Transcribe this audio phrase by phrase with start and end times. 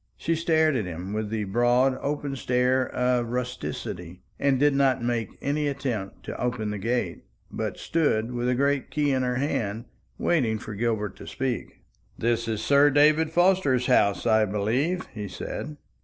[0.17, 5.29] She stared at him with the broad open stare of rusticity, and did not make
[5.43, 9.85] any attempt to open the gate, but stood with a great key in her hand,
[10.17, 11.83] waiting for Gilbert to speak.
[12.17, 15.77] "This is Sir David Forster's house, I believe," he said.